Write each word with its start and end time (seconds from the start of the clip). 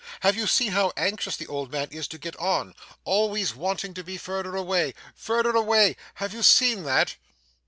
Have 0.21 0.35
you 0.35 0.47
seen 0.47 0.71
how 0.71 0.91
anxious 0.97 1.37
the 1.37 1.45
old 1.45 1.71
man 1.71 1.89
is 1.91 2.07
to 2.07 2.17
get 2.17 2.35
on 2.37 2.73
always 3.03 3.53
wanting 3.53 3.93
to 3.93 4.03
be 4.03 4.17
furder 4.17 4.55
away 4.55 4.95
furder 5.13 5.55
away. 5.55 5.95
Have 6.15 6.33
you 6.33 6.41
seen 6.41 6.85
that? 6.85 7.17